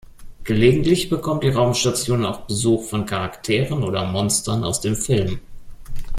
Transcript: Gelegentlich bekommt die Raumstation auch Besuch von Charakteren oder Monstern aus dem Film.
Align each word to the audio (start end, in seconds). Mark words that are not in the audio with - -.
Gelegentlich 0.45 1.11
bekommt 1.11 1.43
die 1.43 1.49
Raumstation 1.51 2.25
auch 2.25 2.47
Besuch 2.47 2.85
von 2.89 3.05
Charakteren 3.05 3.83
oder 3.83 4.03
Monstern 4.07 4.63
aus 4.63 4.81
dem 4.81 4.95
Film. 4.95 5.39